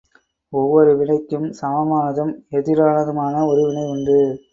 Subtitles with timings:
[0.53, 4.17] ஒவ்வொரு வினைக்கும் சமமானதும் எதிரானதுமான ஒரு வினை உண்டு.